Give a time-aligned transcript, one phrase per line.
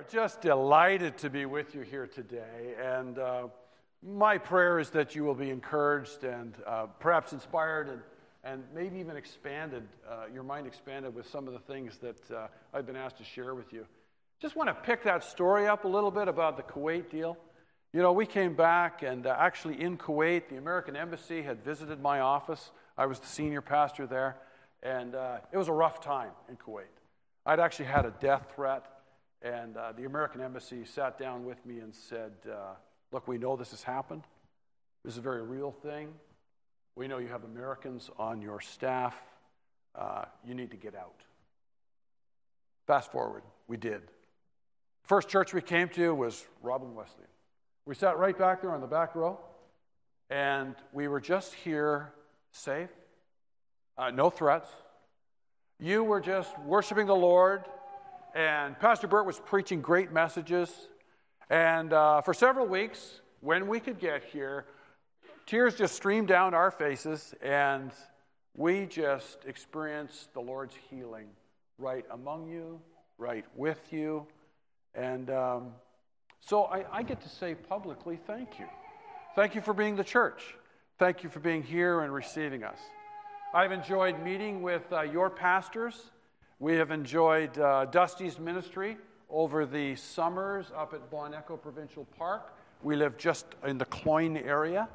[0.00, 2.74] are just delighted to be with you here today.
[2.82, 3.48] And uh,
[4.02, 8.00] my prayer is that you will be encouraged and uh, perhaps inspired and,
[8.42, 12.46] and maybe even expanded, uh, your mind expanded with some of the things that uh,
[12.72, 13.84] I've been asked to share with you.
[14.40, 17.36] Just want to pick that story up a little bit about the Kuwait deal.
[17.92, 22.00] You know, we came back, and uh, actually in Kuwait, the American Embassy had visited
[22.00, 22.70] my office.
[22.96, 24.38] I was the senior pastor there,
[24.82, 26.84] and uh, it was a rough time in Kuwait.
[27.44, 28.86] I'd actually had a death threat.
[29.42, 32.74] And uh, the American embassy sat down with me and said, uh,
[33.12, 34.22] Look, we know this has happened.
[35.04, 36.12] This is a very real thing.
[36.94, 39.16] We know you have Americans on your staff.
[39.94, 41.22] Uh, you need to get out.
[42.86, 44.02] Fast forward, we did.
[45.04, 47.26] First church we came to was Roblin Wesleyan.
[47.86, 49.40] We sat right back there on the back row,
[50.28, 52.12] and we were just here
[52.52, 52.90] safe,
[53.98, 54.68] uh, no threats.
[55.80, 57.64] You were just worshiping the Lord
[58.34, 60.70] and Pastor Burt was preaching great messages.
[61.48, 64.66] And uh, for several weeks, when we could get here,
[65.46, 67.90] tears just streamed down our faces, and
[68.56, 71.26] we just experienced the Lord's healing
[71.78, 72.80] right among you,
[73.18, 74.26] right with you.
[74.94, 75.72] And um,
[76.40, 78.66] so I, I get to say publicly, thank you.
[79.34, 80.54] Thank you for being the church.
[80.98, 82.78] Thank you for being here and receiving us.
[83.54, 86.10] I've enjoyed meeting with uh, your pastors
[86.60, 88.98] we have enjoyed uh, Dusty's ministry
[89.30, 92.54] over the summers up at Bon Echo Provincial Park.
[92.82, 94.86] We live just in the Cloyne area,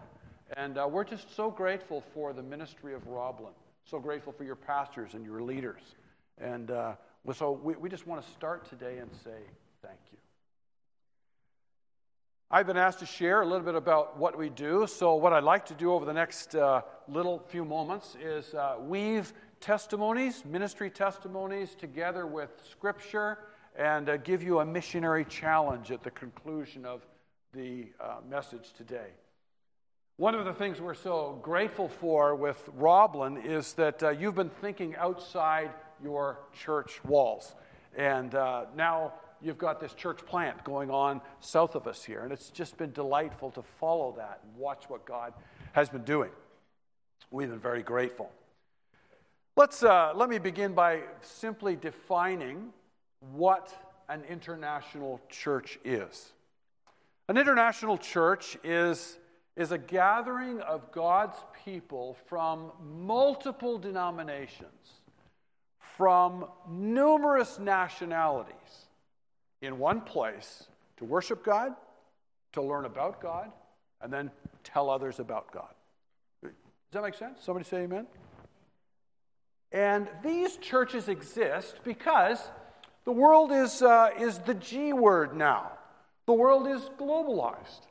[0.56, 3.54] and uh, we're just so grateful for the ministry of Roblin.
[3.84, 5.82] So grateful for your pastors and your leaders.
[6.38, 6.94] And uh,
[7.34, 9.38] so we, we just want to start today and say
[9.82, 10.20] thank you.
[12.52, 14.86] I've been asked to share a little bit about what we do.
[14.86, 18.76] So, what I'd like to do over the next uh, little few moments is uh,
[18.80, 19.34] weave
[19.66, 23.40] testimonies, ministry testimonies, together with scripture,
[23.76, 27.02] and uh, give you a missionary challenge at the conclusion of
[27.52, 29.08] the uh, message today.
[30.18, 34.52] One of the things we're so grateful for with Roblin is that uh, you've been
[34.52, 35.72] thinking outside
[36.04, 37.56] your church walls.
[37.98, 42.20] And uh, now you've got this church plant going on south of us here.
[42.20, 45.34] And it's just been delightful to follow that and watch what God
[45.72, 46.30] has been doing.
[47.32, 48.30] We've been very grateful.
[49.58, 52.74] Let's, uh, let me begin by simply defining
[53.32, 53.74] what
[54.10, 56.34] an international church is.
[57.30, 59.18] An international church is,
[59.56, 65.00] is a gathering of God's people from multiple denominations,
[65.80, 68.88] from numerous nationalities
[69.62, 70.66] in one place
[70.98, 71.72] to worship God,
[72.52, 73.54] to learn about God,
[74.02, 74.32] and then
[74.66, 75.74] tell others about God.
[76.44, 76.52] Does
[76.92, 77.40] that make sense?
[77.42, 78.06] Somebody say amen?
[79.72, 82.40] And these churches exist because
[83.04, 85.72] the world is, uh, is the G word now.
[86.26, 87.82] The world is globalized.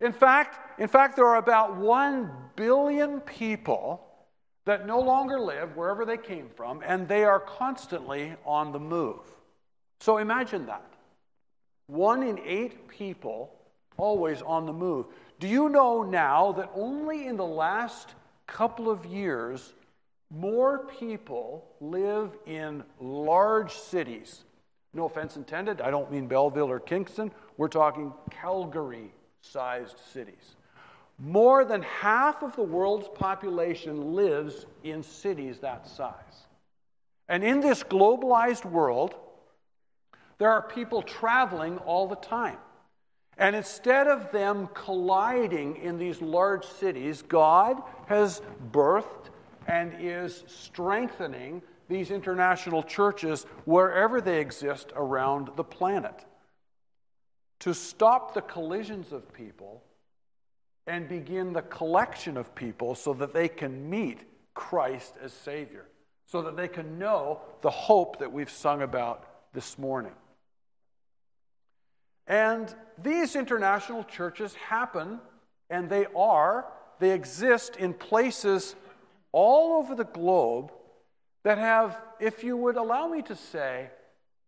[0.00, 4.06] In fact, in fact, there are about 1 billion people
[4.64, 9.20] that no longer live wherever they came from, and they are constantly on the move.
[10.00, 10.84] So imagine that.
[11.86, 13.52] One in eight people
[13.96, 15.06] always on the move.
[15.38, 18.14] Do you know now that only in the last
[18.46, 19.72] couple of years,
[20.30, 24.44] more people live in large cities.
[24.94, 27.32] No offense intended, I don't mean Belleville or Kingston.
[27.56, 30.56] We're talking Calgary sized cities.
[31.18, 36.14] More than half of the world's population lives in cities that size.
[37.28, 39.14] And in this globalized world,
[40.38, 42.56] there are people traveling all the time.
[43.36, 48.42] And instead of them colliding in these large cities, God has
[48.72, 49.29] birthed
[49.66, 56.24] and is strengthening these international churches wherever they exist around the planet
[57.60, 59.82] to stop the collisions of people
[60.86, 64.20] and begin the collection of people so that they can meet
[64.54, 65.86] Christ as Savior,
[66.26, 70.12] so that they can know the hope that we've sung about this morning.
[72.26, 75.20] And these international churches happen,
[75.68, 76.66] and they are,
[76.98, 78.74] they exist in places
[79.32, 80.72] all over the globe
[81.42, 83.90] that have, if you would allow me to say,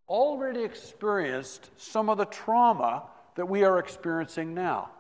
[0.09, 3.05] already experienced some of the trauma
[3.37, 4.91] that we are experiencing now.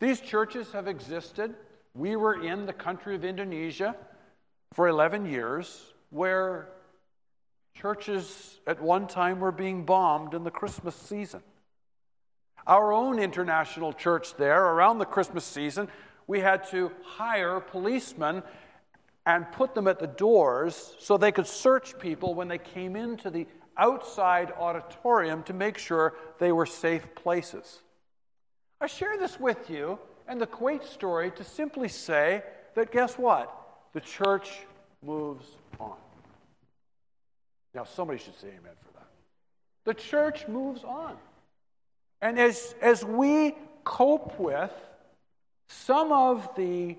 [0.00, 1.54] These churches have existed.
[1.94, 3.96] We were in the country of Indonesia
[4.72, 6.68] for 11 years, where
[7.74, 11.42] churches at one time were being bombed in the Christmas season.
[12.66, 15.88] Our own international church there, around the Christmas season,
[16.26, 18.42] we had to hire policemen
[19.26, 23.30] and put them at the doors so they could search people when they came into
[23.30, 27.80] the outside auditorium to make sure they were safe places.
[28.80, 29.98] I share this with you
[30.28, 32.42] and the Kuwait story to simply say
[32.74, 33.52] that guess what?
[33.92, 34.50] The church
[35.02, 35.46] moves
[35.78, 35.96] on.
[37.74, 39.08] Now, somebody should say amen for that.
[39.84, 41.16] The church moves on.
[42.20, 43.54] And as, as we
[43.84, 44.72] cope with
[45.68, 46.96] some of the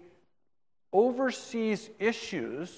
[0.96, 2.72] overseas issues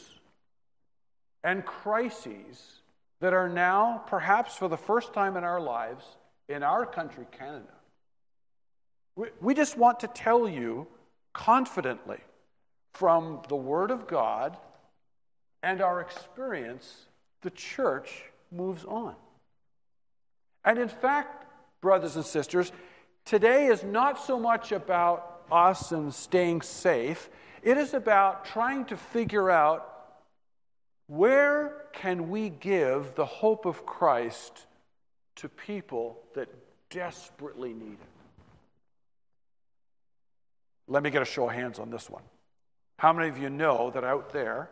[1.43, 2.81] and crises
[3.19, 6.03] that are now, perhaps for the first time in our lives,
[6.49, 7.75] in our country, Canada.
[9.15, 10.87] We, we just want to tell you
[11.31, 12.17] confidently
[12.93, 14.57] from the Word of God
[15.61, 17.05] and our experience,
[17.43, 19.13] the church moves on.
[20.65, 21.45] And in fact,
[21.81, 22.71] brothers and sisters,
[23.25, 27.29] today is not so much about us and staying safe,
[27.63, 29.93] it is about trying to figure out
[31.07, 34.65] where can we give the hope of Christ
[35.37, 36.49] to people that
[36.89, 38.09] desperately need it?
[40.87, 42.23] Let me get a show of hands on this one.
[42.97, 44.69] How many of you know that out there,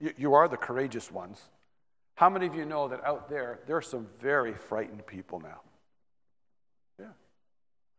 [0.00, 1.40] you, you are the courageous ones,
[2.16, 5.60] how many of you know that out there, there are some very frightened people now?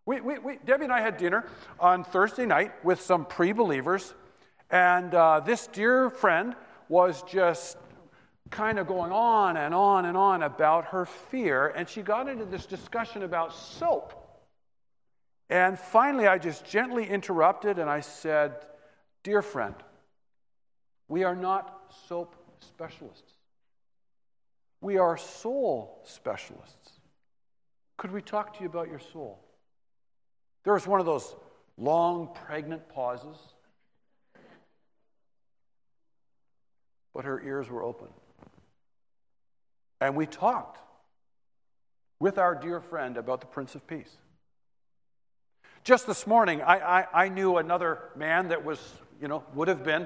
[0.07, 1.45] We, we, we, Debbie and I had dinner
[1.81, 4.13] on Thursday night with some pre believers,
[4.71, 6.55] and uh, this dear friend
[6.87, 7.75] was just
[8.49, 12.45] kind of going on and on and on about her fear, and she got into
[12.45, 14.13] this discussion about soap.
[15.49, 18.65] And finally, I just gently interrupted and I said,
[19.23, 19.75] Dear friend,
[21.09, 23.33] we are not soap specialists.
[24.79, 26.91] We are soul specialists.
[27.97, 29.43] Could we talk to you about your soul?
[30.67, 31.33] There was one of those
[31.77, 33.37] long, pregnant pauses,
[37.13, 38.09] but her ears were open.
[40.01, 40.77] And we talked
[42.19, 44.13] with our dear friend about the Prince of Peace.
[45.85, 48.77] Just this morning, I, I, I knew another man that was,
[49.21, 50.05] you know, would have been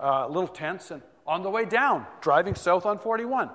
[0.00, 3.48] uh, a little tense, and on the way down, driving south on 41,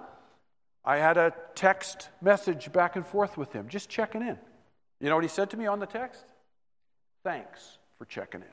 [0.86, 4.40] I had a text message back and forth with him, just checking in.
[5.02, 6.24] You know what he said to me on the text?
[7.26, 8.48] Thanks for checking in.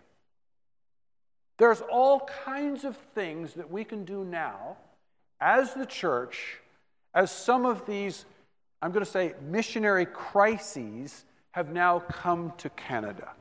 [1.58, 4.78] There's all kinds of things that we can do now
[5.40, 6.56] as the church
[7.14, 8.24] as some of these,
[8.80, 13.32] I'm going to say, missionary crises have now come to Canada.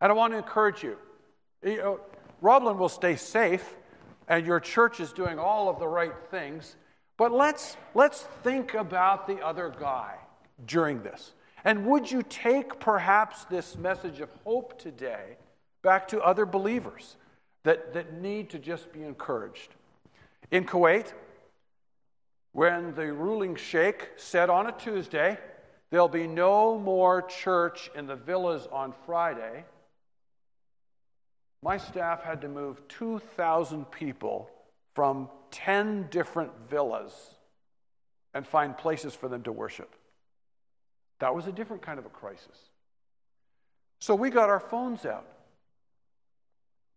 [0.00, 0.98] And I want to encourage you.
[1.62, 2.00] you know,
[2.40, 3.76] Roblin will stay safe,
[4.26, 6.74] and your church is doing all of the right things,
[7.16, 10.16] but let's, let's think about the other guy
[10.66, 11.34] during this.
[11.64, 15.36] And would you take perhaps this message of hope today
[15.82, 17.16] back to other believers
[17.64, 19.74] that, that need to just be encouraged?
[20.50, 21.12] In Kuwait,
[22.52, 25.38] when the ruling sheikh said on a Tuesday,
[25.90, 29.64] there'll be no more church in the villas on Friday,
[31.62, 34.50] my staff had to move 2,000 people
[34.94, 37.12] from 10 different villas
[38.32, 39.94] and find places for them to worship.
[41.20, 42.56] That was a different kind of a crisis.
[43.98, 45.26] So we got our phones out,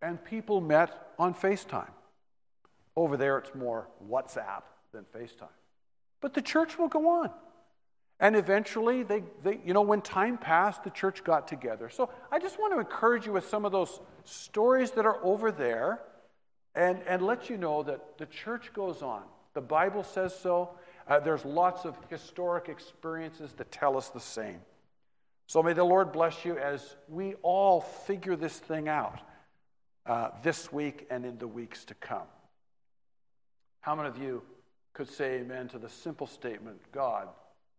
[0.02, 1.92] and people met on FaceTime.
[2.96, 5.48] Over there, it's more WhatsApp than FaceTime.
[6.22, 7.30] But the church will go on.
[8.20, 11.90] And eventually, they, they, you know, when time passed, the church got together.
[11.90, 15.52] So I just want to encourage you with some of those stories that are over
[15.52, 16.00] there
[16.76, 19.24] and, and let you know that the church goes on.
[19.54, 20.70] The Bible says so.
[21.08, 24.60] Uh, there's lots of historic experiences that tell us the same.
[25.48, 29.20] So may the Lord bless you as we all figure this thing out
[30.06, 32.28] uh, this week and in the weeks to come.
[33.82, 34.42] How many of you
[34.94, 37.28] could say amen to the simple statement God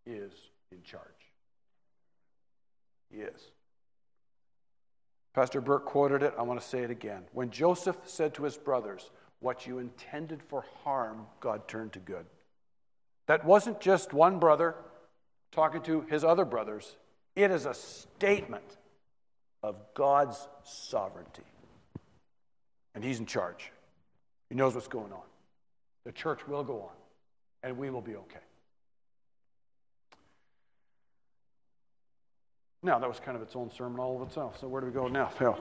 [0.04, 0.32] is
[0.70, 1.02] in charge.
[3.10, 3.40] He is.
[5.32, 6.34] Pastor Burke quoted it.
[6.38, 7.22] I want to say it again.
[7.32, 12.26] When Joseph said to his brothers, What you intended for harm, God turned to good.
[13.26, 14.74] That wasn't just one brother
[15.52, 16.96] talking to his other brothers,
[17.36, 18.76] it is a statement
[19.62, 21.42] of God's sovereignty.
[22.94, 23.72] And he's in charge,
[24.48, 25.22] he knows what's going on.
[26.04, 26.94] The church will go on
[27.62, 28.38] and we will be okay.
[32.82, 34.60] Now, that was kind of its own sermon all of itself.
[34.60, 35.30] So, where do we go now?
[35.38, 35.56] So,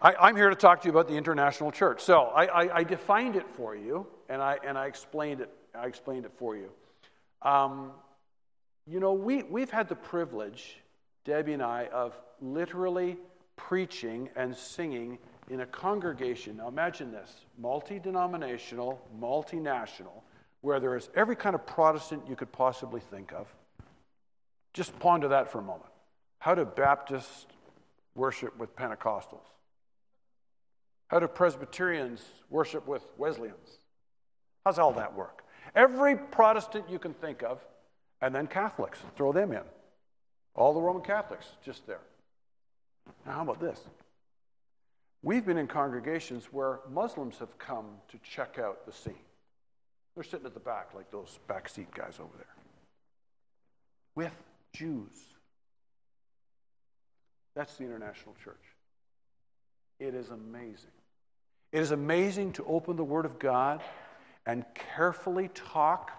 [0.00, 2.00] I, am here to talk to you about the international church.
[2.00, 5.50] So, I, I, I, defined it for you, and I, and I explained it.
[5.74, 6.70] I explained it for you.
[7.44, 7.92] Um,
[8.86, 10.76] you know, we, we've had the privilege,
[11.24, 13.16] Debbie and I, of literally
[13.56, 15.18] preaching and singing
[15.50, 16.56] in a congregation.
[16.56, 20.22] Now, imagine this multi denominational, multinational
[20.62, 23.46] where there is every kind of Protestant you could possibly think of.
[24.72, 25.90] Just ponder that for a moment.
[26.38, 27.46] How do Baptists
[28.14, 29.44] worship with Pentecostals?
[31.08, 33.78] How do Presbyterians worship with Wesleyans?
[34.64, 35.41] How's all that work?
[35.74, 37.60] Every Protestant you can think of,
[38.20, 39.62] and then Catholics, throw them in.
[40.54, 42.00] All the Roman Catholics just there.
[43.26, 43.80] Now, how about this?
[45.22, 49.14] We've been in congregations where Muslims have come to check out the scene.
[50.14, 52.54] They're sitting at the back, like those back seat guys over there,
[54.14, 54.32] with
[54.74, 55.12] Jews.
[57.54, 58.56] That's the international church.
[59.98, 60.90] It is amazing.
[61.70, 63.80] It is amazing to open the Word of God
[64.46, 66.10] and carefully talk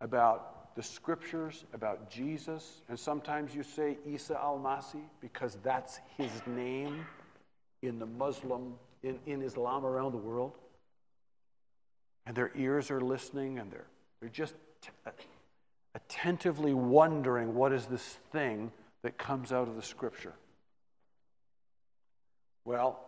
[0.00, 2.82] about the scriptures, about Jesus.
[2.88, 7.06] And sometimes you say Isa al Masih because that's his name
[7.82, 10.52] in the Muslim, in, in Islam around the world.
[12.26, 13.86] And their ears are listening and they're,
[14.20, 15.10] they're just t- uh,
[15.94, 18.72] attentively wondering what is this thing
[19.02, 20.32] that comes out of the scripture.
[22.64, 22.98] Well,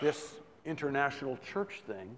[0.00, 0.34] this
[0.64, 2.16] international church thing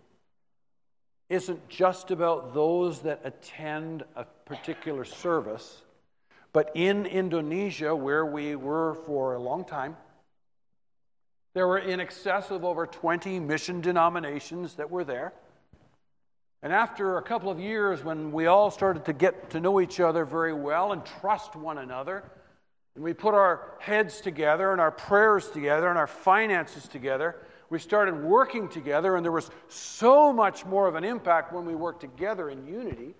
[1.31, 5.83] isn't just about those that attend a particular service,
[6.53, 9.97] but in Indonesia, where we were for a long time,
[11.55, 15.33] there were in excess of over 20 mission denominations that were there.
[16.63, 20.01] And after a couple of years, when we all started to get to know each
[20.01, 22.25] other very well and trust one another,
[22.97, 27.37] and we put our heads together and our prayers together and our finances together,
[27.71, 31.75] we started working together, and there was so much more of an impact when we
[31.75, 33.15] worked together in unity.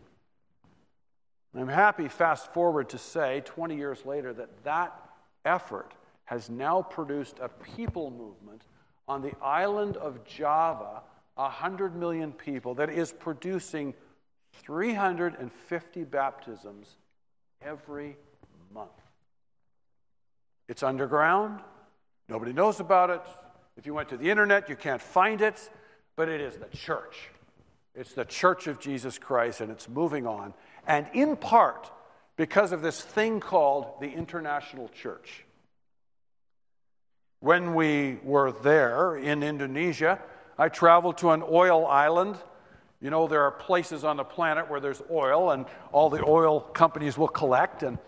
[1.55, 4.93] I'm happy, fast forward, to say 20 years later that that
[5.45, 8.63] effort has now produced a people movement
[9.09, 11.03] on the island of Java,
[11.35, 13.95] 100 million people, that is producing
[14.53, 16.97] 350 baptisms
[17.63, 18.17] every
[18.73, 18.91] month.
[20.69, 21.61] It's underground,
[22.29, 23.23] nobody knows about it.
[23.77, 25.71] If you went to the internet, you can't find it,
[26.17, 27.31] but it is the church.
[27.95, 30.55] It's the church of Jesus Christ, and it's moving on.
[30.87, 31.91] And in part,
[32.37, 35.45] because of this thing called the international church.
[37.41, 40.19] When we were there in Indonesia,
[40.59, 42.37] I traveled to an oil island.
[43.01, 46.61] You know, there are places on the planet where there's oil, and all the oil
[46.61, 47.83] companies will collect.
[47.83, 47.99] And,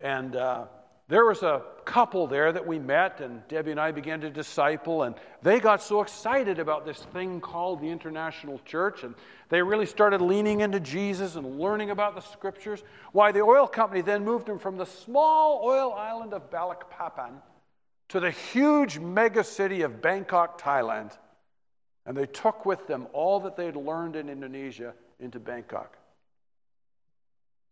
[0.00, 0.64] and uh,
[1.08, 5.02] there was a couple there that we met, and Debbie and I began to disciple,
[5.02, 9.14] and they got so excited about this thing called the International Church, and
[9.50, 12.82] they really started leaning into Jesus and learning about the scriptures.
[13.12, 17.32] Why, the oil company then moved them from the small oil island of Balikpapan
[18.08, 21.12] to the huge mega city of Bangkok, Thailand.
[22.06, 25.98] And they took with them all that they had learned in Indonesia into Bangkok.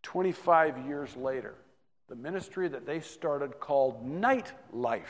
[0.02, 1.54] 25 years later,
[2.08, 5.02] the ministry that they started called NightLight,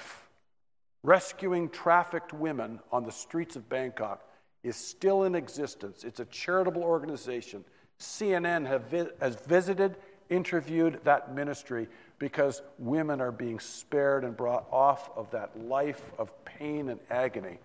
[1.03, 4.23] rescuing trafficked women on the streets of Bangkok,
[4.63, 6.05] is still in existence.
[6.05, 7.65] It's a charitable organization.
[7.99, 9.97] CNN vi- has visited,
[10.31, 16.33] interviewed that ministry, because women are being spared and brought off of that life of
[16.45, 17.59] pain and agony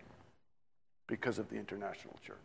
[1.05, 2.38] because of the international church.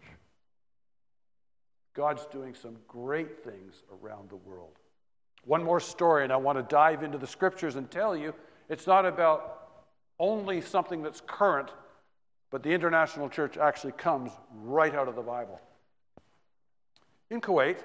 [1.94, 4.78] God's doing some great things around the world.
[5.44, 8.34] One more story, and I want to dive into the scriptures and tell you
[8.68, 9.58] it's not about
[10.18, 11.70] only something that's current,
[12.50, 15.60] but the international church actually comes right out of the Bible.
[17.30, 17.78] In Kuwait,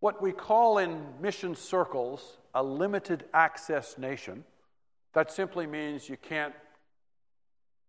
[0.00, 4.44] what we call in mission circles a limited access nation.
[5.14, 6.54] That simply means you can't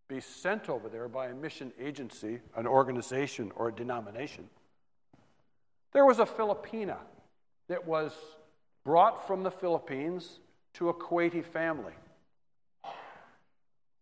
[0.08, 4.50] be sent over there by a mission agency, an organization, or a denomination.
[5.92, 6.98] There was a Filipina
[7.70, 8.12] that was
[8.84, 10.40] brought from the Philippines
[10.76, 11.94] to a Kuwaiti family.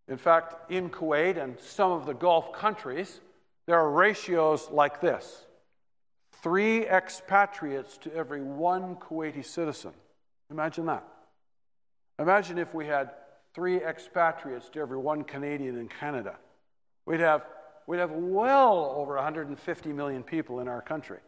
[0.08, 3.22] In fact, in Kuwait and some of the Gulf countries,
[3.66, 5.46] there are ratios like this
[6.42, 9.92] three expatriates to every one Kuwaiti citizen.
[10.50, 11.06] Imagine that.
[12.20, 13.12] Imagine if we had
[13.54, 16.36] three expatriates to every one Canadian in Canada.
[17.06, 17.46] We'd have,
[17.88, 21.20] we'd have well over 150 million people in our country.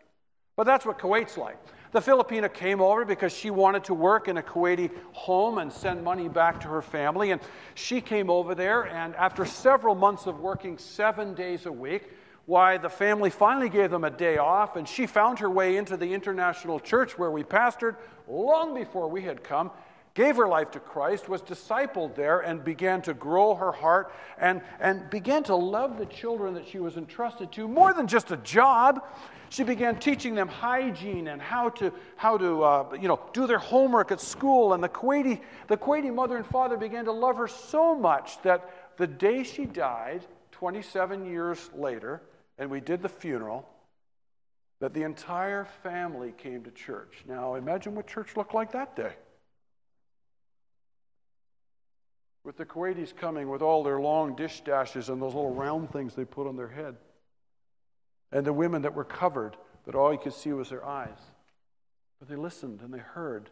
[0.55, 1.57] But that's what Kuwait's like.
[1.93, 6.03] The Filipina came over because she wanted to work in a Kuwaiti home and send
[6.03, 7.29] money back to her family.
[7.29, 7.39] And
[7.75, 12.09] she came over there, and after several months of working seven days a week,
[12.47, 15.95] why the family finally gave them a day off, and she found her way into
[15.95, 17.95] the international church where we pastored
[18.27, 19.69] long before we had come.
[20.13, 24.62] gave her life to Christ, was discipled there, and began to grow her heart and,
[24.79, 28.38] and began to love the children that she was entrusted to more than just a
[28.38, 29.03] job.
[29.53, 33.60] She began teaching them hygiene and how to, how to uh, you know, do their
[33.60, 34.74] homework at school.
[34.74, 38.98] And the Kuwaiti, the Kuwaiti mother and father began to love her so much that
[38.98, 42.24] the day she died, 27 years later,
[42.57, 43.69] and we did the funeral,
[44.79, 47.24] that the entire family came to church.
[47.27, 49.13] Now, imagine what church looked like that day.
[52.43, 56.15] With the Kuwaitis coming with all their long dish dashes and those little round things
[56.15, 56.95] they put on their head.
[58.33, 61.19] And the women that were covered, that all you could see was their eyes.
[62.19, 63.49] But they listened and they heard.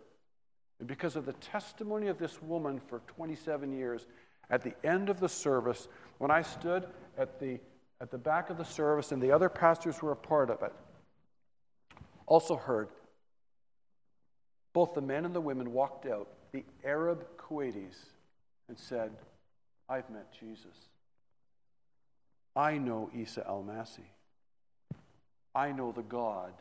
[0.79, 4.07] And because of the testimony of this woman for 27 years,
[4.49, 7.59] at the end of the service, when I stood at the,
[8.01, 10.73] at the back of the service and the other pastors were a part of it,
[12.25, 12.89] also heard
[14.73, 17.95] both the men and the women walked out, the Arab Kuwaitis,
[18.67, 19.11] and said,
[19.87, 20.89] I've met Jesus.
[22.55, 24.05] I know Isa Al Masih.
[25.53, 26.53] I know the God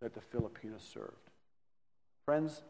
[0.00, 1.12] that the Filipinos served.
[2.24, 2.62] Friends,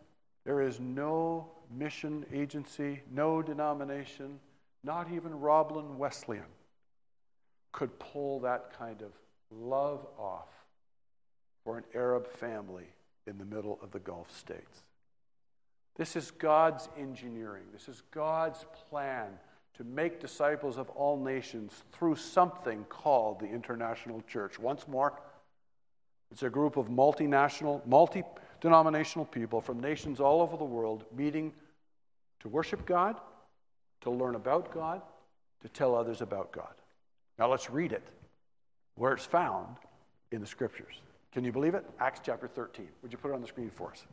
[0.44, 4.38] there is no mission agency, no denomination,
[4.84, 6.44] not even Roblin Wesleyan
[7.72, 9.12] could pull that kind of
[9.50, 10.48] love off
[11.62, 12.86] for an Arab family
[13.26, 14.82] in the middle of the Gulf states.
[15.96, 17.64] This is God's engineering.
[17.72, 19.28] This is God's plan
[19.74, 24.58] to make disciples of all nations through something called the international church.
[24.58, 25.18] Once more,
[26.30, 28.22] it's a group of multinational, multi
[28.60, 31.52] denominational people from nations all over the world meeting
[32.40, 33.20] to worship God,
[34.00, 35.02] to learn about God,
[35.62, 36.74] to tell others about God.
[37.38, 38.02] Now let's read it
[38.94, 39.76] where it's found
[40.32, 41.00] in the scriptures.
[41.32, 41.84] Can you believe it?
[42.00, 42.88] Acts chapter 13.
[43.02, 44.04] Would you put it on the screen for us?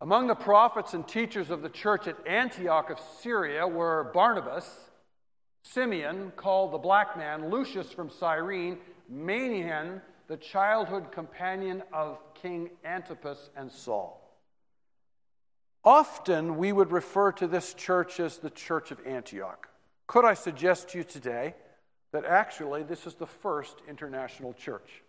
[0.00, 4.87] Among the prophets and teachers of the church at Antioch of Syria were Barnabas,
[5.62, 8.78] Simeon, called the black man, Lucius from Cyrene,
[9.12, 14.24] Manaen, the childhood companion of King Antipas and Saul.
[15.84, 19.68] Often we would refer to this church as the Church of Antioch.
[20.06, 21.54] Could I suggest to you today
[22.12, 25.02] that actually this is the first international church.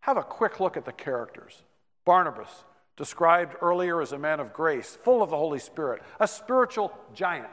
[0.00, 1.62] Have a quick look at the characters.
[2.04, 2.64] Barnabas,
[2.96, 7.48] described earlier as a man of grace, full of the Holy Spirit, a spiritual giant.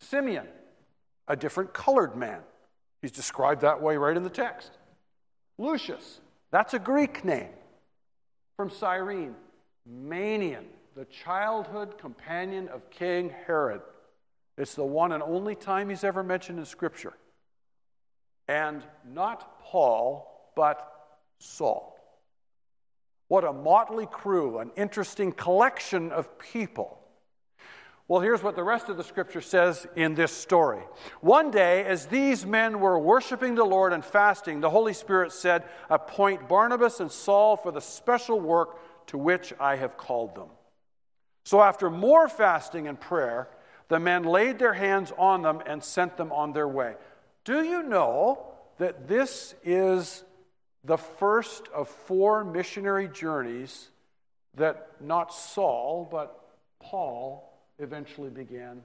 [0.00, 0.46] Simeon,
[1.28, 2.40] a different colored man.
[3.02, 4.70] He's described that way right in the text.
[5.58, 7.50] Lucius, that's a Greek name
[8.56, 9.34] from Cyrene.
[9.88, 13.80] Manaen, the childhood companion of King Herod.
[14.58, 17.12] It's the one and only time he's ever mentioned in Scripture
[18.48, 20.92] and not Paul, but
[21.38, 21.96] Saul.
[23.28, 26.98] What a motley crew, an interesting collection of people.
[28.08, 30.82] Well, here's what the rest of the scripture says in this story.
[31.20, 35.64] One day, as these men were worshiping the Lord and fasting, the Holy Spirit said,
[35.90, 40.48] Appoint Barnabas and Saul for the special work to which I have called them.
[41.44, 43.48] So, after more fasting and prayer,
[43.88, 46.94] the men laid their hands on them and sent them on their way.
[47.44, 50.22] Do you know that this is
[50.84, 53.90] the first of four missionary journeys
[54.54, 56.40] that not Saul, but
[56.80, 58.82] Paul eventually began?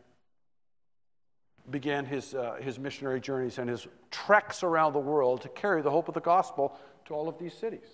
[1.70, 5.92] Began his, uh, his missionary journeys and his treks around the world to carry the
[5.92, 7.88] hope of the gospel to all of these cities.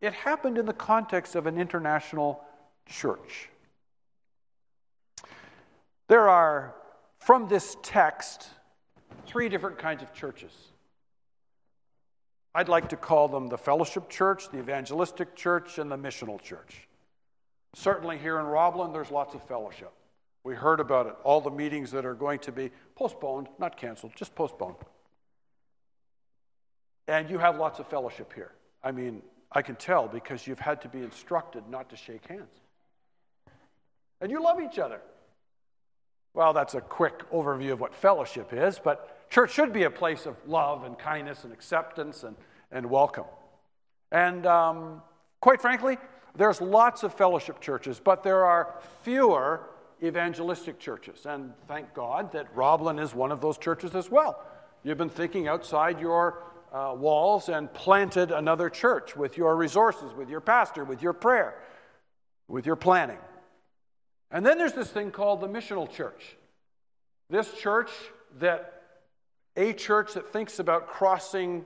[0.00, 2.44] It happened in the context of an international
[2.86, 3.48] church.
[6.08, 6.74] There are,
[7.18, 8.48] from this text,
[9.26, 10.52] three different kinds of churches.
[12.54, 16.86] I'd like to call them the fellowship church, the evangelistic church, and the missional church.
[17.74, 19.92] Certainly here in Roblin, there's lots of fellowship.
[20.44, 24.12] We heard about it, all the meetings that are going to be postponed, not canceled,
[24.16, 24.76] just postponed.
[27.06, 28.52] And you have lots of fellowship here.
[28.82, 32.54] I mean, I can tell because you've had to be instructed not to shake hands.
[34.20, 35.00] And you love each other.
[36.34, 40.26] Well, that's a quick overview of what fellowship is, but church should be a place
[40.26, 42.36] of love and kindness and acceptance and,
[42.70, 43.26] and welcome.
[44.10, 45.02] And um,
[45.40, 45.98] quite frankly,
[46.34, 49.68] there's lots of fellowship churches, but there are fewer
[50.02, 51.26] evangelistic churches.
[51.26, 54.42] And thank God that Roblin is one of those churches as well.
[54.82, 60.28] You've been thinking outside your uh, walls and planted another church with your resources, with
[60.28, 61.54] your pastor, with your prayer,
[62.48, 63.18] with your planning.
[64.30, 66.36] And then there's this thing called the missional church.
[67.28, 67.90] This church
[68.38, 68.82] that
[69.56, 71.64] a church that thinks about crossing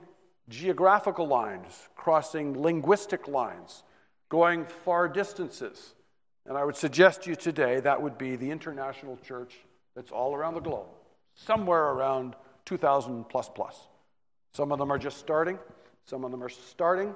[0.49, 3.83] geographical lines, crossing linguistic lines,
[4.29, 5.93] going far distances.
[6.47, 9.53] And I would suggest to you today that would be the international church
[9.95, 10.87] that's all around the globe,
[11.35, 13.75] somewhere around 2,000 plus plus.
[14.53, 15.59] Some of them are just starting,
[16.05, 17.13] some of them are starting,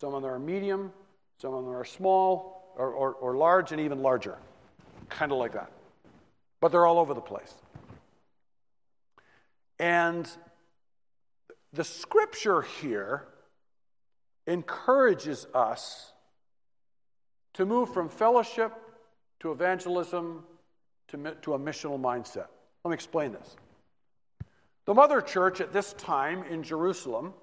[0.00, 0.92] some of them are medium,
[1.38, 4.38] some of them are small or, or, or large and even larger,
[5.10, 5.70] kind of like that.
[6.60, 7.52] But they're all over the place.
[9.78, 10.30] And
[11.72, 13.26] the scripture here
[14.46, 16.11] encourages us
[17.54, 18.72] to move from fellowship
[19.40, 20.44] to evangelism
[21.08, 22.46] to, to a missional mindset.
[22.84, 23.56] Let me explain this.
[24.84, 27.34] The mother church at this time in Jerusalem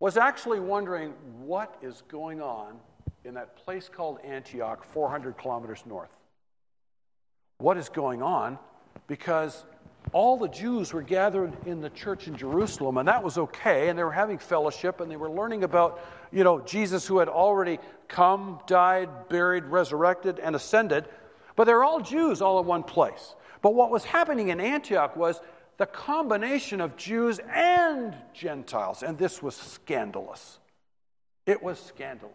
[0.00, 2.78] was actually wondering what is going on
[3.24, 6.10] in that place called Antioch, 400 kilometers north.
[7.58, 8.58] What is going on?
[9.06, 9.64] Because
[10.12, 13.98] all the Jews were gathered in the church in Jerusalem, and that was okay, and
[13.98, 16.00] they were having fellowship, and they were learning about,
[16.32, 21.06] you know, Jesus who had already come, died, buried, resurrected, and ascended.
[21.56, 23.34] But they're all Jews all in one place.
[23.62, 25.40] But what was happening in Antioch was
[25.78, 30.58] the combination of Jews and Gentiles, and this was scandalous.
[31.46, 32.34] It was scandalous.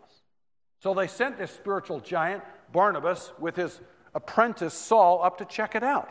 [0.80, 3.80] So they sent this spiritual giant, Barnabas, with his
[4.16, 6.10] apprentice Saul up to check it out.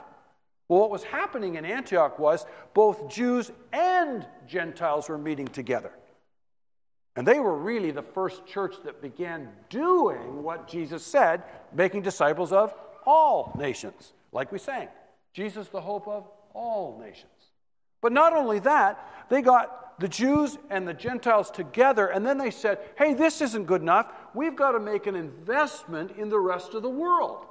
[0.68, 5.92] Well, what was happening in Antioch was both Jews and Gentiles were meeting together.
[7.14, 12.52] And they were really the first church that began doing what Jesus said, making disciples
[12.52, 12.74] of
[13.06, 14.88] all nations, like we sang.
[15.32, 17.30] Jesus, the hope of all nations.
[18.02, 22.50] But not only that, they got the Jews and the Gentiles together, and then they
[22.50, 24.12] said, hey, this isn't good enough.
[24.34, 27.46] We've got to make an investment in the rest of the world.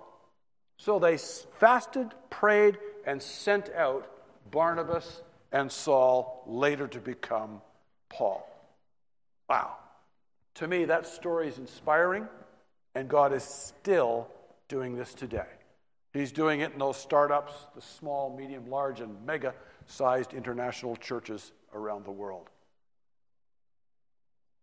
[0.77, 4.11] So they fasted, prayed, and sent out
[4.51, 7.61] Barnabas and Saul, later to become
[8.09, 8.45] Paul.
[9.49, 9.77] Wow.
[10.55, 12.27] To me, that story is inspiring,
[12.93, 14.27] and God is still
[14.67, 15.45] doing this today.
[16.13, 19.53] He's doing it in those startups, the small, medium, large, and mega
[19.85, 22.49] sized international churches around the world.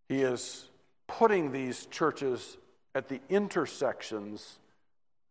[0.08, 0.68] He is
[1.06, 2.56] putting these churches
[2.94, 4.58] at the intersections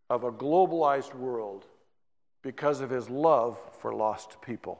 [0.09, 1.65] of a globalized world
[2.41, 4.79] because of his love for lost people.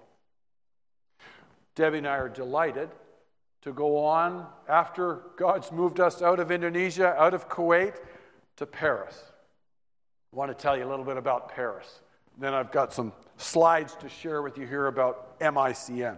[1.76, 2.90] Debbie and I are delighted
[3.62, 7.96] to go on after God's moved us out of Indonesia, out of Kuwait,
[8.58, 9.24] to Paris.
[10.34, 12.02] I want to tell you a little bit about Paris.
[12.38, 16.18] Then I've got some slides to share with you here about MICN.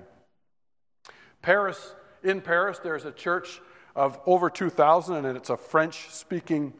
[1.41, 3.59] Paris, in Paris, there's a church
[3.95, 6.73] of over 2,000, and it's a French speaking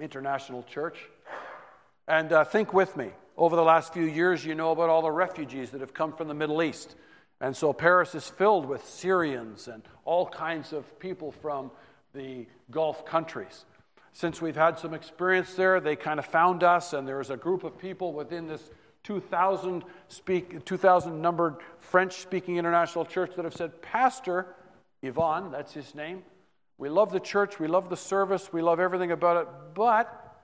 [0.00, 0.98] international church.
[2.08, 5.10] And uh, think with me over the last few years, you know about all the
[5.10, 6.94] refugees that have come from the Middle East.
[7.40, 11.70] And so Paris is filled with Syrians and all kinds of people from
[12.14, 13.64] the Gulf countries.
[14.12, 17.36] Since we've had some experience there, they kind of found us, and there was a
[17.36, 18.70] group of people within this
[19.02, 24.46] 2,000 speak, 2,000 numbered French speaking international church that have said, Pastor
[25.02, 26.22] Yvon, that's his name,
[26.78, 30.38] we love the church, we love the service, we love everything about it, but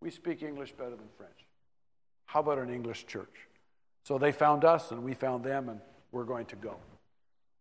[0.00, 1.41] we speak English better than French.
[2.32, 3.46] How about an English church?
[4.04, 5.80] So they found us and we found them, and
[6.12, 6.76] we're going to go.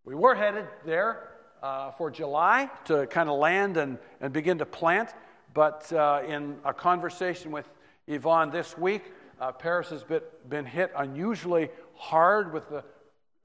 [0.05, 1.27] We were headed there
[1.61, 5.09] uh, for July to kind of land and, and begin to plant,
[5.53, 7.69] but uh, in a conversation with
[8.07, 9.03] Yvon this week,
[9.41, 12.81] uh, Paris has been, been hit unusually hard with the,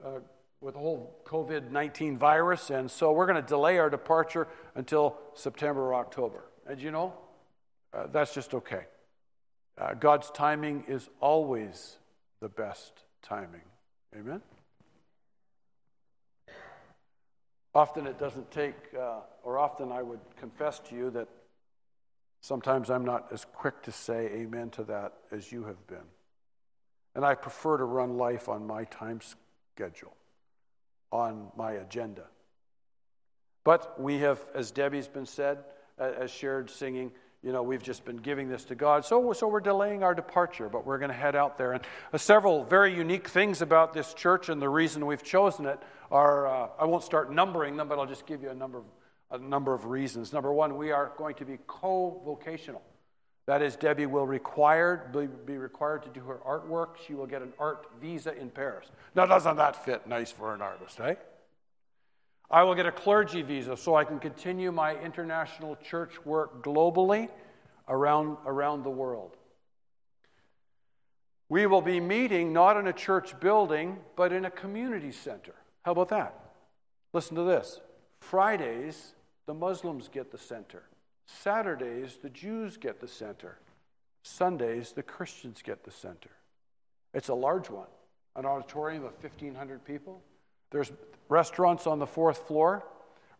[0.01, 0.19] uh,
[0.61, 5.17] with the whole COVID 19 virus, and so we're going to delay our departure until
[5.33, 6.45] September or October.
[6.65, 7.15] And you know,
[7.93, 8.85] uh, that's just okay.
[9.79, 11.97] Uh, God's timing is always
[12.39, 13.61] the best timing.
[14.15, 14.41] Amen?
[17.75, 21.27] Often it doesn't take, uh, or often I would confess to you that
[22.41, 25.97] sometimes I'm not as quick to say amen to that as you have been.
[27.13, 29.19] And I prefer to run life on my time
[29.75, 30.15] schedule,
[31.11, 32.23] on my agenda.
[33.63, 35.59] But we have, as Debbie's been said,
[35.99, 37.11] as shared singing,
[37.43, 39.05] you know, we've just been giving this to God.
[39.05, 41.73] So, so we're delaying our departure, but we're going to head out there.
[41.73, 45.79] And uh, several very unique things about this church and the reason we've chosen it
[46.11, 48.85] are uh, I won't start numbering them, but I'll just give you a number, of,
[49.31, 50.33] a number of reasons.
[50.33, 52.81] Number one, we are going to be co vocational.
[53.45, 56.97] That is, Debbie will required, be required to do her artwork.
[57.05, 58.87] She will get an art visa in Paris.
[59.15, 61.15] Now, doesn't that fit nice for an artist, eh?
[62.49, 67.29] I will get a clergy visa so I can continue my international church work globally
[67.87, 69.35] around, around the world.
[71.49, 75.55] We will be meeting not in a church building, but in a community center.
[75.83, 76.33] How about that?
[77.13, 77.79] Listen to this
[78.19, 79.13] Fridays
[79.47, 80.83] the Muslims get the center.
[81.25, 83.57] Saturdays, the Jews get the center.
[84.23, 86.29] Sundays, the Christians get the center.
[87.13, 87.87] It's a large one,
[88.35, 90.21] an auditorium of 1,500 people.
[90.71, 90.91] There's
[91.29, 92.85] restaurants on the fourth floor,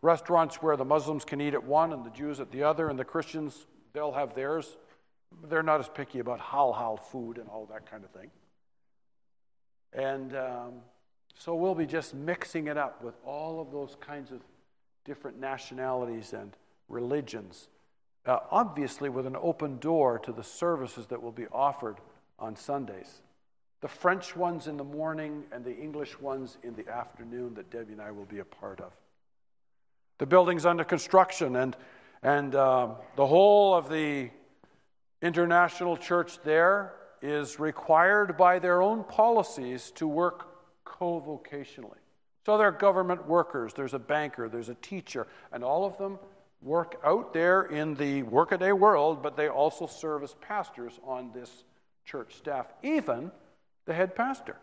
[0.02, 2.98] restaurants where the Muslims can eat at one and the Jews at the other, and
[2.98, 4.76] the Christians, they'll have theirs.
[5.48, 8.30] They're not as picky about halal food and all that kind of thing.
[9.92, 10.72] And um,
[11.38, 14.40] so we'll be just mixing it up with all of those kinds of
[15.04, 16.56] different nationalities and
[16.88, 17.68] religions.
[18.26, 21.96] Uh, obviously, with an open door to the services that will be offered
[22.38, 23.22] on Sundays.
[23.80, 27.92] The French ones in the morning and the English ones in the afternoon that Debbie
[27.92, 28.92] and I will be a part of.
[30.18, 31.76] The building's under construction, and,
[32.22, 34.30] and uh, the whole of the
[35.22, 41.98] international church there is required by their own policies to work co vocationally.
[42.46, 46.18] So there are government workers, there's a banker, there's a teacher, and all of them
[46.62, 51.62] work out there in the workaday world, but they also serve as pastors on this
[52.04, 53.30] church staff, even
[53.88, 54.56] the head pastor.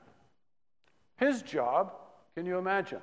[1.17, 1.91] His job,
[2.37, 3.01] can you imagine,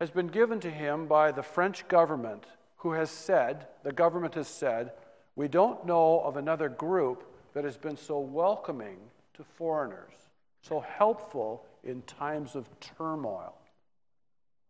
[0.00, 2.46] has been given to him by the French government,
[2.78, 4.92] who has said, the government has said,
[5.36, 8.96] we don't know of another group that has been so welcoming
[9.34, 10.14] to foreigners,
[10.62, 13.54] so helpful in times of turmoil.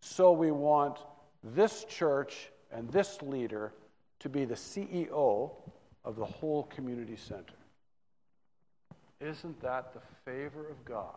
[0.00, 0.98] So we want
[1.44, 3.72] this church and this leader
[4.18, 5.50] to be the CEO
[6.04, 7.54] of the whole community center.
[9.20, 11.16] Isn't that the favor of God?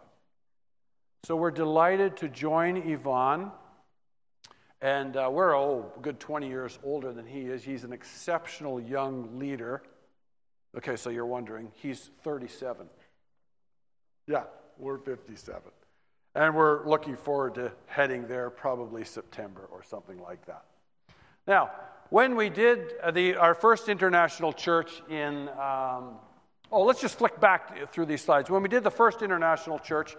[1.24, 3.52] So we're delighted to join Yvon.
[4.82, 7.64] And uh, we're oh, a good 20 years older than he is.
[7.64, 9.82] He's an exceptional young leader.
[10.78, 12.88] Okay, so you're wondering, he's 37.
[14.28, 14.44] Yeah,
[14.78, 15.62] we're 57.
[16.36, 20.66] And we're looking forward to heading there probably September or something like that.
[21.48, 21.72] Now,
[22.10, 26.18] when we did uh, the, our first international church in, um,
[26.72, 28.50] oh, let's just flick back through these slides.
[28.50, 30.16] When we did the first international church,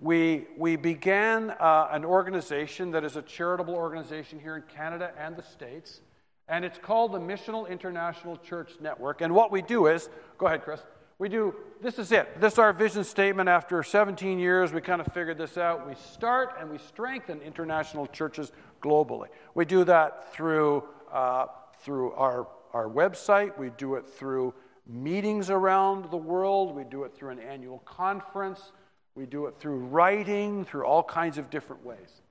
[0.00, 5.36] we, we began uh, an organization that is a charitable organization here in Canada and
[5.36, 6.00] the States,
[6.48, 9.20] and it's called the Missional International Church Network.
[9.20, 10.08] And what we do is,
[10.38, 10.80] go ahead, Chris.
[11.18, 12.40] We do, this is it.
[12.40, 13.50] This is our vision statement.
[13.50, 15.86] After 17 years, we kind of figured this out.
[15.86, 19.26] We start and we strengthen international churches globally.
[19.54, 21.46] We do that through, uh,
[21.82, 24.54] through our, our website, we do it through
[24.90, 28.72] meetings around the world, we do it through an annual conference,
[29.14, 32.22] we do it through writing, through all kinds of different ways.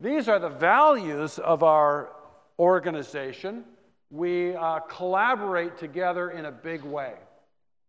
[0.00, 2.10] These are the values of our
[2.58, 3.64] organization.
[4.10, 7.14] We uh, collaborate together in a big way.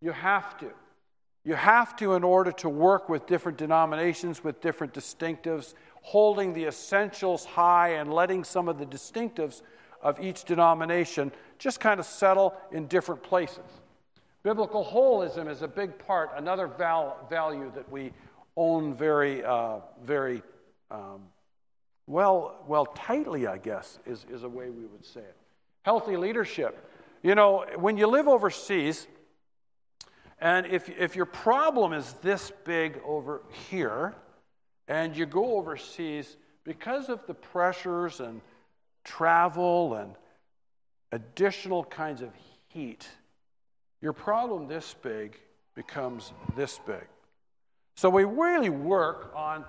[0.01, 0.71] You have to.
[1.43, 6.65] You have to in order to work with different denominations, with different distinctives, holding the
[6.65, 9.61] essentials high and letting some of the distinctives
[10.05, 13.65] of each denomination just kind of settle in different places.
[14.43, 18.13] Biblical holism is a big part, another val- value that we
[18.55, 20.43] own very, uh, very
[20.91, 21.23] um,
[22.05, 25.35] well, well, tightly, I guess, is, is a way we would say it.
[25.81, 26.87] Healthy leadership.
[27.23, 29.07] You know, when you live overseas,
[30.39, 33.41] and if, if your problem is this big over
[33.71, 34.13] here,
[34.87, 38.39] and you go overseas, because of the pressures and
[39.05, 40.15] travel and
[41.13, 42.29] additional kinds of
[42.67, 43.07] heat,
[44.01, 45.39] your problem this big
[45.75, 47.07] becomes this big.
[47.95, 49.63] So we really work on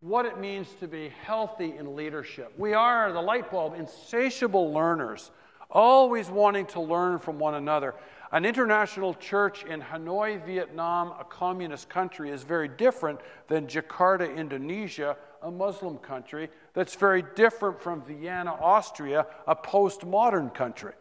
[0.00, 2.52] what it means to be healthy in leadership.
[2.56, 5.30] We are the light bulb, insatiable learners,
[5.70, 7.94] always wanting to learn from one another.
[8.32, 15.16] An international church in Hanoi, Vietnam, a communist country, is very different than Jakarta, Indonesia,
[15.42, 20.92] a Muslim country, that's very different from Vienna, Austria, a postmodern country.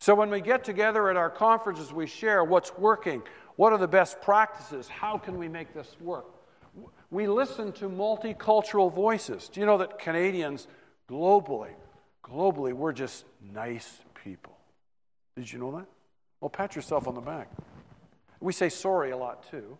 [0.00, 3.22] So when we get together at our conferences, we share what's working,
[3.56, 6.24] what are the best practices, how can we make this work.
[7.10, 9.50] We listen to multicultural voices.
[9.50, 10.66] Do you know that Canadians
[11.10, 11.72] globally,
[12.24, 14.56] globally, we're just nice people?
[15.36, 15.86] Did you know that?
[16.40, 17.50] Well, pat yourself on the back.
[18.40, 19.76] We say sorry a lot too,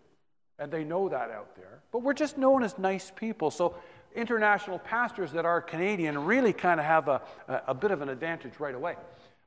[0.59, 1.81] and they know that out there.
[1.91, 3.51] But we're just known as nice people.
[3.51, 3.77] So
[4.19, 8.09] international pastors that are Canadian really kind of have a, a, a bit of an
[8.09, 8.97] advantage right away.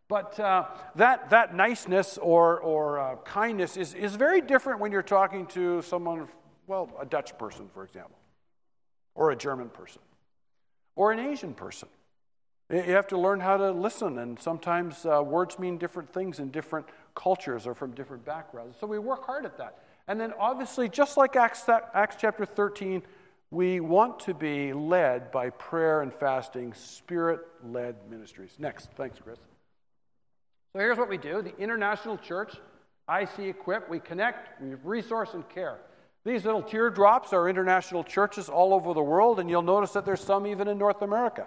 [0.07, 5.01] But uh, that, that niceness or, or uh, kindness is, is very different when you're
[5.01, 6.27] talking to someone,
[6.67, 8.17] well, a Dutch person, for example,
[9.15, 10.01] or a German person,
[10.97, 11.87] or an Asian person.
[12.69, 16.51] You have to learn how to listen, and sometimes uh, words mean different things in
[16.51, 18.77] different cultures or from different backgrounds.
[18.79, 19.79] So we work hard at that.
[20.07, 23.01] And then, obviously, just like Acts, Acts chapter 13,
[23.51, 28.55] We want to be led by prayer and fasting, spirit led ministries.
[28.57, 28.89] Next.
[28.95, 29.37] Thanks, Chris.
[30.71, 32.55] So here's what we do the International Church,
[33.09, 35.79] IC Equip, we connect, we resource and care.
[36.23, 40.21] These little teardrops are international churches all over the world, and you'll notice that there's
[40.21, 41.45] some even in North America.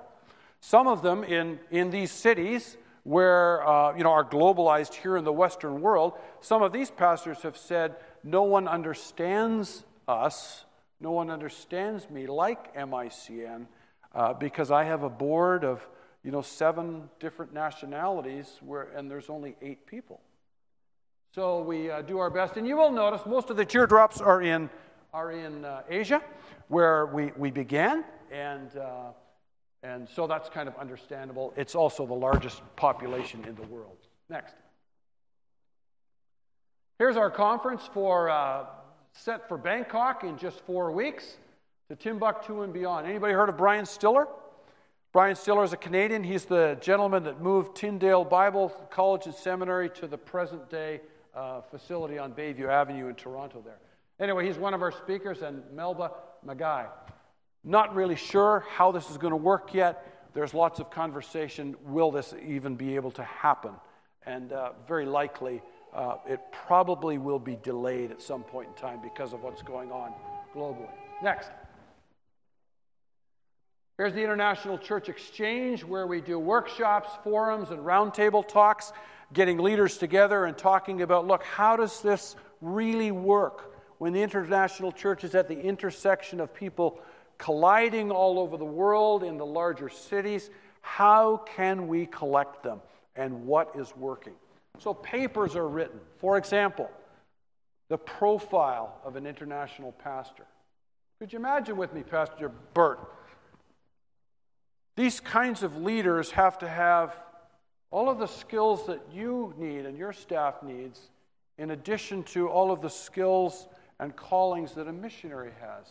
[0.60, 5.24] Some of them in, in these cities where uh, you know, are globalized here in
[5.24, 10.64] the Western world, some of these pastors have said, No one understands us,
[11.04, 13.66] no one understands me like MICN,
[14.14, 15.86] uh, because I have a board of
[16.22, 20.22] you know, seven different nationalities, where, and there's only eight people.
[21.34, 22.56] So we uh, do our best.
[22.56, 24.70] And you will notice most of the teardrops are in,
[25.12, 26.22] are in uh, Asia,
[26.68, 28.02] where we, we began.
[28.32, 29.10] And, uh,
[29.82, 31.52] and so that's kind of understandable.
[31.54, 33.98] It's also the largest population in the world.
[34.30, 34.54] Next.
[36.98, 38.64] Here's our conference for uh,
[39.14, 41.36] set for Bangkok in just four weeks
[41.88, 43.06] to Timbuktu and beyond.
[43.06, 44.26] Anybody heard of Brian Stiller?
[45.12, 46.24] Brian Stiller is a Canadian.
[46.24, 51.00] He's the gentleman that moved Tyndale Bible College and Seminary to the present day
[51.34, 53.78] uh, facility on Bayview Avenue in Toronto there.
[54.18, 56.12] Anyway, he's one of our speakers, and Melba
[56.46, 56.86] Maggay.
[57.62, 60.30] Not really sure how this is going to work yet.
[60.34, 61.76] There's lots of conversation.
[61.84, 63.72] Will this even be able to happen?
[64.26, 65.62] And uh, very likely,
[65.94, 69.92] uh, it probably will be delayed at some point in time because of what's going
[69.92, 70.12] on
[70.54, 70.88] globally.
[71.22, 71.50] Next.
[73.96, 78.92] Here's the International Church Exchange, where we do workshops, forums, and roundtable talks
[79.32, 84.90] getting leaders together and talking about look, how does this really work when the international
[84.90, 86.98] church is at the intersection of people
[87.38, 90.50] colliding all over the world in the larger cities?
[90.80, 92.80] How can we collect them
[93.14, 94.34] and what is working?
[94.80, 96.00] So, papers are written.
[96.18, 96.90] For example,
[97.88, 100.44] the profile of an international pastor.
[101.18, 102.98] Could you imagine with me, Pastor Bert?
[104.96, 107.16] These kinds of leaders have to have
[107.90, 111.00] all of the skills that you need and your staff needs,
[111.58, 113.68] in addition to all of the skills
[114.00, 115.86] and callings that a missionary has.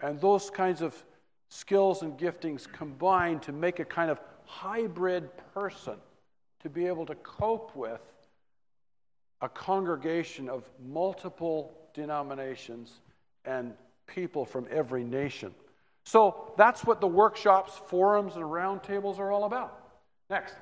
[0.00, 1.00] And those kinds of
[1.48, 5.94] skills and giftings combine to make a kind of hybrid person
[6.62, 8.00] to be able to cope with
[9.40, 13.00] a congregation of multiple denominations
[13.44, 13.72] and
[14.06, 15.54] people from every nation.
[16.04, 19.78] So that's what the workshops, forums, and roundtables are all about.
[20.28, 20.54] Next.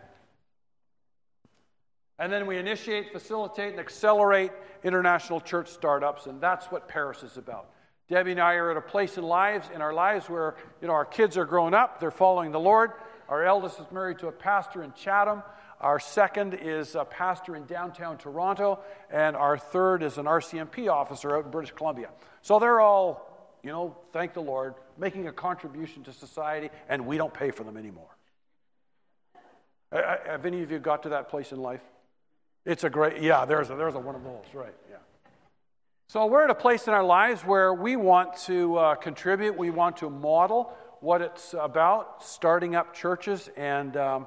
[2.18, 4.50] And then we initiate, facilitate, and accelerate
[4.82, 7.70] international church startups, and that's what Paris is about.
[8.08, 10.94] Debbie and I are at a place in lives in our lives where you know
[10.94, 12.92] our kids are growing up, they're following the Lord.
[13.28, 15.42] Our eldest is married to a pastor in Chatham.
[15.80, 21.36] Our second is a pastor in downtown Toronto, and our third is an RCMP officer
[21.36, 22.10] out in British Columbia.
[22.42, 27.16] So they're all, you know, thank the Lord, making a contribution to society, and we
[27.16, 28.08] don't pay for them anymore.
[29.92, 31.80] Have any of you got to that place in life?
[32.66, 34.96] It's a great, yeah, there's a, there's a one of those, right, yeah.
[36.08, 39.70] So we're at a place in our lives where we want to uh, contribute, we
[39.70, 43.48] want to model what it's about, starting up churches.
[43.56, 44.26] And, um,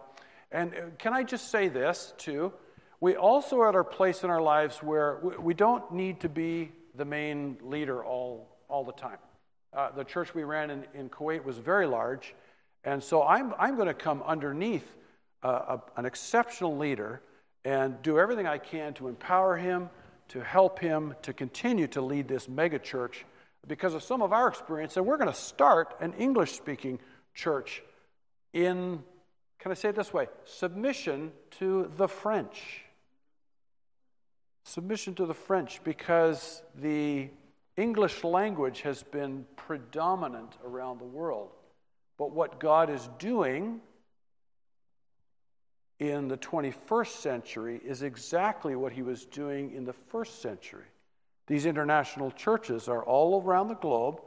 [0.51, 2.53] and uh, can I just say this, too?
[2.99, 6.71] We also are at our place in our lives where we, don't need to be
[6.95, 9.17] the main leader all, all the time.
[9.73, 12.35] Uh, the church we ran in, in Kuwait was very large,
[12.83, 14.85] and so I'm, I'm going to come underneath
[15.43, 17.21] uh, a, an exceptional leader
[17.63, 19.89] and do everything I can to empower him,
[20.29, 23.25] to help him to continue to lead this mega church
[23.67, 24.97] because of some of our experience.
[24.97, 26.99] And we're going to start an English speaking
[27.33, 27.83] church
[28.53, 29.03] in,
[29.61, 30.27] can I say it this way?
[30.43, 32.81] Submission to the French.
[34.63, 37.29] Submission to the French because the
[37.77, 41.51] English language has been predominant around the world.
[42.17, 43.81] But what God is doing
[45.99, 50.85] in the 21st century is exactly what he was doing in the first century.
[51.45, 54.21] These international churches are all around the globe,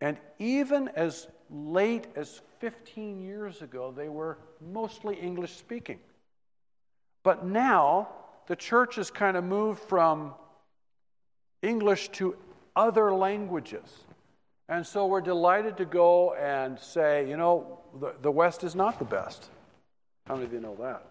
[0.00, 5.98] and even as late as 15 years ago, they were mostly English speaking.
[7.22, 8.08] But now,
[8.46, 10.34] the church has kind of moved from
[11.62, 12.36] English to
[12.74, 14.04] other languages.
[14.68, 18.98] And so we're delighted to go and say, you know, the, the West is not
[18.98, 19.50] the best.
[20.26, 21.04] How many of you know that?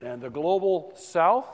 [0.00, 1.46] And the global south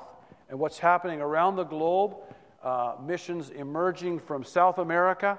[0.49, 2.15] and what's happening around the globe,
[2.63, 5.39] uh, missions emerging from South America,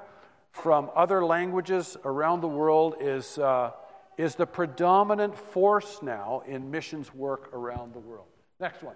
[0.55, 3.71] from other languages around the world, is, uh,
[4.17, 8.27] is the predominant force now in missions work around the world.
[8.59, 8.95] Next one.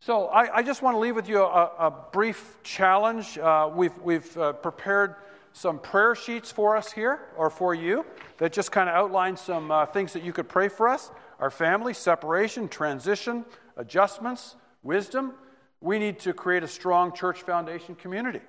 [0.00, 3.38] So I, I, just want to leave with you a, a brief challenge.
[3.38, 5.14] Uh, we've we've uh, prepared
[5.52, 8.04] some prayer sheets for us here, or for you,
[8.38, 11.50] that just kind of outline some uh, things that you could pray for us our
[11.50, 13.44] family, separation, transition,
[13.76, 15.32] adjustments, wisdom.
[15.80, 18.40] We need to create a strong church foundation community.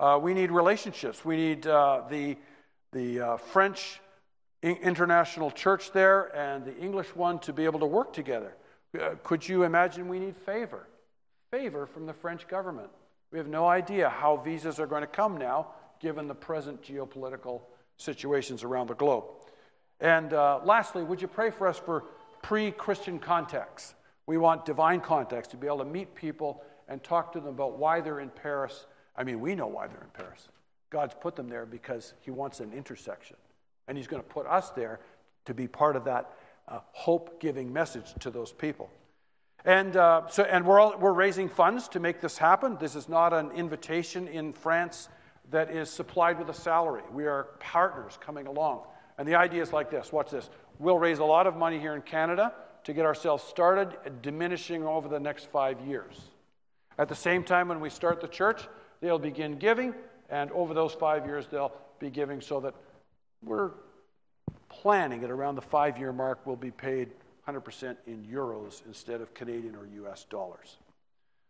[0.00, 1.26] Uh, we need relationships.
[1.26, 2.38] We need uh, the,
[2.92, 4.00] the uh, French
[4.62, 8.56] international church there and the English one to be able to work together.
[8.98, 10.86] Uh, could you imagine we need favor?
[11.50, 12.88] Favor from the French government.
[13.30, 15.68] We have no idea how visas are going to come now,
[16.00, 17.60] given the present geopolitical
[17.98, 19.24] situations around the globe.
[20.00, 22.04] And uh, lastly, would you pray for us for
[22.40, 23.94] pre Christian contacts?
[24.24, 27.76] We want divine contacts to be able to meet people and talk to them about
[27.76, 28.86] why they're in Paris.
[29.16, 30.48] I mean, we know why they're in Paris.
[30.90, 33.36] God's put them there because He wants an intersection.
[33.88, 35.00] And He's going to put us there
[35.46, 36.32] to be part of that
[36.68, 38.90] uh, hope giving message to those people.
[39.64, 42.76] And, uh, so, and we're, all, we're raising funds to make this happen.
[42.80, 45.08] This is not an invitation in France
[45.50, 47.02] that is supplied with a salary.
[47.12, 48.82] We are partners coming along.
[49.18, 50.48] And the idea is like this watch this.
[50.78, 52.54] We'll raise a lot of money here in Canada
[52.84, 56.18] to get ourselves started, diminishing over the next five years.
[56.98, 58.62] At the same time, when we start the church,
[59.00, 59.94] they'll begin giving,
[60.28, 62.74] and over those five years, they'll be giving so that
[63.42, 63.70] we're
[64.68, 67.10] planning at around the five year mark, we'll be paid
[67.46, 70.76] 100% in euros instead of Canadian or US dollars.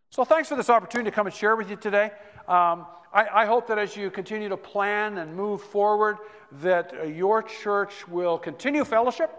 [0.09, 2.11] So, thanks for this opportunity to come and share with you today.
[2.47, 6.17] Um, I, I, hope that as you continue to plan and move forward,
[6.61, 9.29] that uh, your church will continue fellowship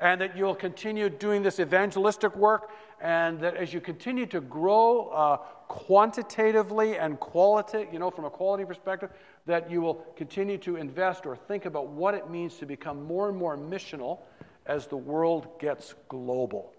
[0.00, 2.70] and that you'll continue doing this evangelistic work,
[3.00, 5.36] and that as you continue to grow uh,
[5.68, 9.10] quantitatively and quality, you know, from a quality perspective,
[9.46, 13.28] that you will continue to invest or think about what it means to become more
[13.28, 14.20] and more missional
[14.66, 16.72] as the world gets global.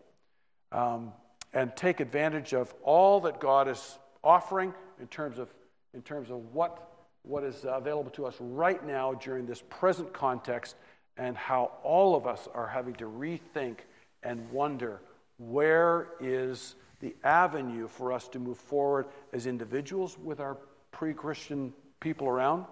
[0.72, 1.14] Um,
[1.54, 5.54] and take advantage of all that God is offering in terms of,
[5.94, 6.90] in terms of what,
[7.24, 10.76] what is available to us right now during this present context
[11.18, 13.78] and how all of us are having to rethink
[14.24, 15.02] and wonder
[15.38, 20.58] where is the avenue for us to move forward as individuals with our
[20.92, 22.66] pre Christian people around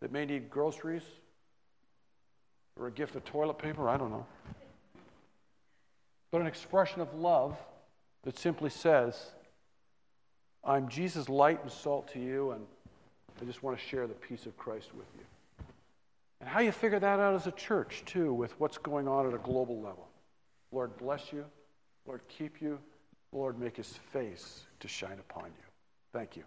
[0.00, 1.02] that may need groceries
[2.78, 4.26] or a gift of toilet paper, I don't know
[6.30, 7.56] but an expression of love
[8.24, 9.30] that simply says,
[10.64, 12.66] I'm Jesus' light and salt to you, and
[13.40, 15.24] I just want to share the peace of Christ with you.
[16.40, 19.34] And how you figure that out as a church, too, with what's going on at
[19.34, 20.08] a global level.
[20.70, 21.44] Lord bless you.
[22.06, 22.78] Lord keep you.
[23.32, 25.64] Lord make his face to shine upon you.
[26.12, 26.44] Thank you.